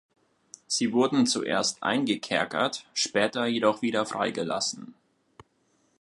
[0.65, 4.95] Sie wurden zuerst eingekerkert, später jedoch wieder freigelassen.